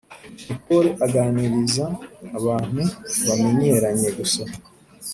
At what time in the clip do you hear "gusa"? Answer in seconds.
4.17-4.43